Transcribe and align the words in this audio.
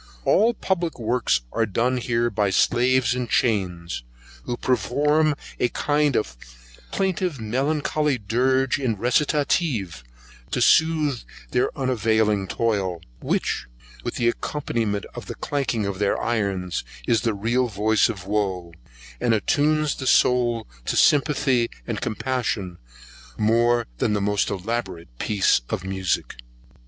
All 0.25 0.55
public 0.55 0.97
works 0.99 1.41
are 1.51 1.67
done 1.67 1.97
here 1.97 2.31
by 2.31 2.49
slaves 2.49 3.13
in 3.13 3.27
chains, 3.27 4.01
who 4.45 4.57
perform 4.57 5.35
a 5.59 5.69
kind 5.69 6.15
of 6.15 6.35
plaintive 6.91 7.39
melancholy 7.39 8.17
dirge 8.17 8.79
in 8.79 8.97
recitative, 8.97 10.03
to 10.49 10.59
sooth 10.59 11.23
their 11.51 11.69
unavailing 11.77 12.47
toil, 12.47 13.03
which, 13.19 13.67
with 14.03 14.15
the 14.15 14.27
accompanyment 14.33 15.05
of 15.13 15.27
the 15.27 15.35
clanking 15.35 15.85
of 15.85 15.99
their 15.99 16.19
irons, 16.19 16.83
is 17.05 17.21
the 17.21 17.35
real 17.35 17.67
voice 17.67 18.09
of 18.09 18.25
wo, 18.25 18.73
and 19.19 19.35
attunes 19.35 19.93
the 19.93 20.07
soul 20.07 20.65
to 20.85 20.95
sympathy 20.95 21.69
and 21.85 22.01
compassion, 22.01 22.79
more 23.37 23.85
than 23.99 24.13
the 24.13 24.19
most 24.19 24.49
elaborate 24.49 25.15
piece 25.19 25.61
of 25.69 25.83
music. 25.83 26.37